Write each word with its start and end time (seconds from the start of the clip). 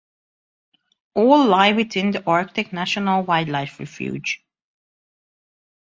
All 1.13 1.45
lie 1.45 1.73
within 1.73 2.09
the 2.09 2.23
Arctic 2.25 2.73
National 2.73 3.21
Wildlife 3.21 3.79
Refuge. 3.79 4.43